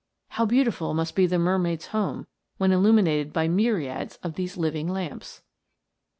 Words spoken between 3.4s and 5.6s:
myriads of these living lamps